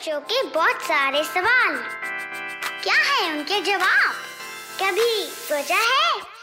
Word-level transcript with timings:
बच्चों 0.00 0.20
के 0.20 0.42
बहुत 0.42 0.82
सारे 0.82 1.24
सवाल। 1.24 1.74
क्या 2.82 2.94
है 2.94 3.32
उनके 3.32 3.60
जवाब? 3.60 4.14
कभी 4.82 5.26
सोचा 5.26 5.76
है? 5.76 6.39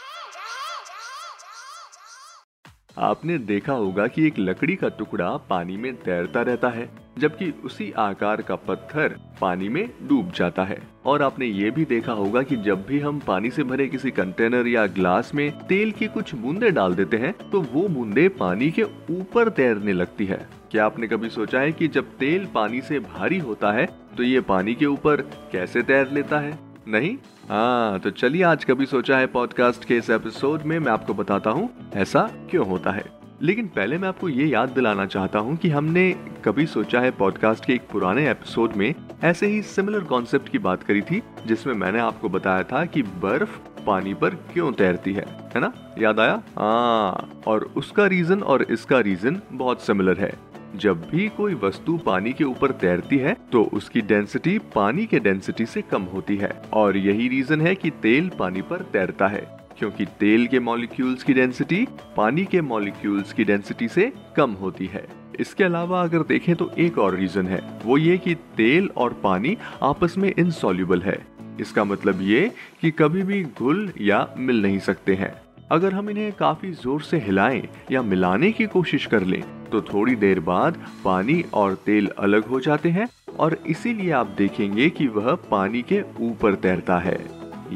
आपने 2.98 3.36
देखा 3.38 3.72
होगा 3.72 4.06
कि 4.06 4.26
एक 4.26 4.38
लकड़ी 4.38 4.74
का 4.76 4.88
टुकड़ा 4.88 5.30
पानी 5.50 5.76
में 5.76 5.94
तैरता 5.96 6.40
रहता 6.42 6.68
है, 6.68 6.88
जबकि 7.18 7.50
उसी 7.64 7.90
आकार 7.98 8.42
का 8.42 8.54
पत्थर 8.58 9.14
पानी 9.40 9.68
में 9.68 9.88
डूब 10.08 10.32
जाता 10.36 10.64
है। 10.64 10.80
और 11.06 11.22
आपने 11.22 11.46
ये 11.46 11.70
भी 11.70 11.84
देखा 11.84 12.12
होगा 12.12 12.42
कि 12.42 12.56
जब 12.56 12.84
भी 12.86 13.00
हम 13.00 13.18
पानी 13.18 13.50
से 13.50 13.62
भरे 13.62 13.86
किसी 13.88 14.10
कंटेनर 14.10 14.66
या 14.66 14.86
ग्लास 14.88 15.34
में 15.34 15.50
तेल 15.66 15.92
की 15.92 16.06
कुछ 16.08 16.34
बूंदे 16.34 16.70
डाल 16.70 16.94
देते 16.94 17.16
हैं 17.16 17.32
तो 17.50 17.60
वो 17.72 17.88
बूंदे 17.88 18.28
पानी 18.28 18.70
के 18.70 18.82
ऊपर 19.10 19.48
तैरने 19.50 19.92
लगती 19.92 20.26
है। 20.26 20.46
क्या 20.70 20.86
आपने 20.86 21.06
कभी 21.06 21.28
सोचा 21.30 21.60
है 21.60 21.72
कि 21.72 21.88
जब 21.88 22.16
तेल 22.18 22.46
पानी 22.54 22.80
से 22.80 22.98
भारी 23.00 23.38
होता 23.38 23.72
है 23.72 23.88
तो 24.16 24.22
ये 24.22 24.40
पानी 24.40 24.74
के 24.74 24.86
ऊपर 24.86 25.20
कैसे 25.52 25.82
तैर 25.82 26.10
लेता 26.10 26.38
है? 26.38 26.58
नहीं? 26.88 27.16
हाँ 27.48 27.98
तो 27.98 28.10
चलिए 28.10 28.42
आज 28.42 28.64
कभी 28.64 28.86
सोचा 28.86 29.16
है 29.18 29.26
पॉडकास्ट 29.26 29.84
के 29.84 29.96
इस 29.96 30.08
एपिसोड 30.10 30.62
में 30.62 30.78
मैं 30.78 30.92
आपको 30.92 31.14
बताता 31.14 31.50
हूँ, 31.50 31.68
ऐसा 31.94 32.20
क्यों 32.50 32.66
होता 32.66 32.90
है। 32.90 33.04
लेकिन 33.42 33.66
पहले 33.66 33.98
मैं 33.98 34.08
आपको 34.08 34.28
ये 34.28 34.46
याद 34.46 34.68
दिलाना 34.68 35.06
चाहता 35.06 35.38
हूँ 35.38 35.56
कि 35.56 35.68
हमने 35.68 36.10
कभी 36.44 36.66
सोचा 36.66 37.00
है 37.00 37.10
पॉडकास्ट 37.10 37.64
के 37.64 37.72
एक 37.72 37.88
पुराने 37.92 38.28
एपिसोड 38.30 38.76
में 38.76 38.94
ऐसे 39.24 39.46
ही 39.46 39.62
सिमिलर 39.62 40.04
कॉन्सेप्ट 40.04 40.48
की 40.48 40.58
बात 40.58 40.82
करी 40.82 41.02
थी, 41.02 41.22
जिसमें 41.46 41.74
मैंने 41.74 41.98
आपको 41.98 42.28
बताया 42.28 42.62
था 42.62 42.84
कि 42.84 43.02
बर्फ़ 43.02 43.58
पानी 43.86 44.14
पर 44.14 44.30
क्यों 44.52 44.72
तैरती 44.72 45.12
है 45.12 45.26
है 45.54 45.60
ना? 45.60 45.72
याद 45.98 46.20
आया? 46.20 46.42
हाँ 46.58 47.42
और 47.46 47.70
उसका 47.76 48.06
रीजन 48.06 48.42
और 48.42 48.62
इसका 48.62 49.00
रीजन 49.00 49.40
बहुत 49.52 49.82
सिमिलर 49.82 50.18
है। 50.20 50.32
जब 50.76 51.00
भी 51.10 51.28
कोई 51.28 51.54
वस्तु 51.54 51.96
पानी 51.96 52.32
के 52.32 52.44
ऊपर 52.44 52.72
तैरती 52.72 53.16
है 53.18 53.36
तो 53.52 53.62
उसकी 53.72 54.00
डेंसिटी 54.00 54.58
पानी 54.74 55.06
के 55.06 55.18
डेंसिटी 55.18 55.66
से 55.66 55.82
कम 55.82 56.02
होती 56.04 56.36
है। 56.36 56.50
और 56.72 56.96
यही 56.96 57.28
रीजन 57.28 57.60
है 57.60 57.74
कि 57.74 57.90
तेल 58.02 58.28
पानी 58.38 58.62
पर 58.62 58.82
तैरता 58.92 59.28
है, 59.28 59.46
क्योंकि 59.78 60.04
तेल 60.20 60.46
के 60.46 60.60
मॉलिक्यूल्स 60.60 61.22
की 61.22 61.34
डेंसिटी 61.34 61.86
पानी 62.16 62.44
के 62.44 62.60
मॉलिक्यूल्स 62.62 63.32
की 63.32 63.44
डेंसिटी 63.44 63.88
से 63.88 64.12
कम 64.36 64.52
होती 64.52 64.86
है। 64.86 65.06
इसके 65.40 65.64
अलावा 65.64 66.02
अगर 66.02 66.22
देखें 66.24 66.54
तो 66.56 66.70
एक 66.78 66.98
और 66.98 67.14
रीजन 67.14 67.46
है, 67.46 67.62
वो 67.84 67.98
ये 67.98 68.16
कि 68.18 68.34
तेल 68.56 68.88
और 68.96 69.20
पानी 69.24 69.56
आपस 69.82 70.14
में 70.18 70.32
इनसॉल्युबल 70.32 71.02
है। 71.02 71.18
इसका 71.60 71.84
मतलब 71.84 72.22
ये 72.22 72.50
कि 72.80 72.90
कभी 72.90 73.22
भी 73.22 73.42
घुल 73.44 73.92
या 74.00 74.26
मिल 74.38 74.62
नहीं 74.62 74.78
सकते 74.80 75.14
हैं। 75.14 75.34
अगर 75.70 75.94
हम 75.94 76.10
इन्हें 76.10 76.32
काफ़ी 76.32 76.70
ज़ोर 76.72 77.02
से 77.02 77.18
हिलाएँ 77.18 77.62
या 77.92 78.02
मिलाने 78.02 78.50
की 78.52 78.66
कोशिश 78.66 79.06
कर 79.06 79.24
लें 79.24 79.42
तो 79.72 79.80
थोड़ी 79.82 80.14
देर 80.16 80.40
बाद 80.40 80.78
पानी 81.04 81.42
और 81.54 81.74
तेल 81.86 82.08
अलग 82.18 82.46
हो 82.46 82.60
जाते 82.60 82.90
हैं 82.90 83.08
और 83.38 83.56
इसीलिए 83.66 84.10
आप 84.12 84.34
देखेंगे 84.38 84.88
कि 84.90 85.06
वह 85.08 85.34
पानी 85.50 85.82
के 85.82 86.02
ऊपर 86.20 86.54
तैरता 86.56 86.98
है। 86.98 87.18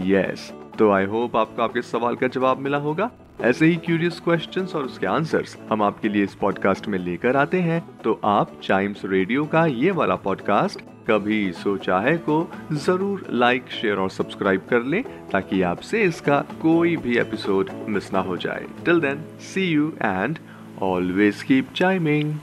यस 0.06 0.52
तो 0.78 0.90
आई 0.90 1.04
होप 1.04 1.36
आपको 1.36 1.62
आपके 1.62 1.82
सवाल 1.82 2.16
का 2.16 2.26
जवाब 2.28 2.58
मिला 2.58 2.78
होगा। 2.78 3.10
ऐसे 3.40 3.66
ही 3.66 3.76
क्यूरियस 3.76 4.20
क्वेश्चंस 4.20 4.74
और 4.74 4.84
उसके 4.84 5.06
आंसर्स 5.06 5.56
हम 5.70 5.82
आपके 5.82 6.08
लिए 6.08 6.24
इस 6.24 6.34
पॉडकास्ट 6.34 6.88
में 6.88 6.98
लेकर 6.98 7.36
आते 7.36 7.60
हैं। 7.60 7.82
तो 8.04 8.20
आप 8.24 8.60
चाइम्स 8.62 9.04
रेडियो 9.04 9.44
का 9.44 9.64
ये 9.66 9.90
वाला 9.90 10.16
पॉडकास्ट 10.18 10.80
कभी 11.08 11.52
सोचा 11.52 11.98
है 12.00 12.16
को 12.18 12.36
ज़रूर 12.74 13.24
लाइक 13.30 13.70
शेयर 13.72 13.98
और 13.98 14.10
सब्सक्राइब 14.10 14.66
कर 14.70 14.82
लें 14.82 15.02
ताकि 15.30 15.60
आपसे 15.62 16.02
इसका 16.02 16.38
कोई 16.62 16.96
भी 16.96 17.16
एपिसोड 17.18 17.70
मिस 17.88 18.12
ना 18.12 18.20
हो 18.20 18.36
जाए। 18.36 18.66
Till 18.84 19.00
then 19.00 19.24
see 19.44 19.66
you 19.66 19.92
and 20.02 20.38
Always 20.82 21.44
keep 21.44 21.72
chiming. 21.72 22.40